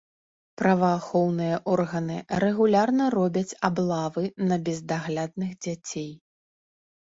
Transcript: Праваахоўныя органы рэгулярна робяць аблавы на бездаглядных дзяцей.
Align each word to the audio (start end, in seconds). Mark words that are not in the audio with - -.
Праваахоўныя 0.59 1.59
органы 1.73 2.15
рэгулярна 2.43 3.03
робяць 3.17 3.57
аблавы 3.69 4.23
на 4.49 4.59
бездаглядных 4.71 5.51
дзяцей. 5.69 6.11